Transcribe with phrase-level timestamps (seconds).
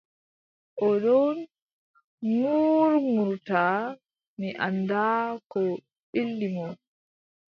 [0.85, 1.37] O ɗon
[2.35, 3.63] ŋuurŋuurta,
[4.37, 5.59] mi anndaa Ko
[6.11, 6.67] ɓilli mo.